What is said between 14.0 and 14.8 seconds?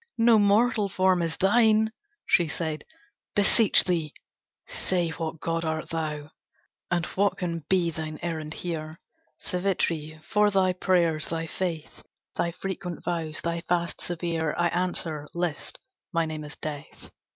severe, I